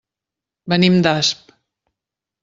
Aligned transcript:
Venim 0.73 0.95
d'Asp. 1.07 1.53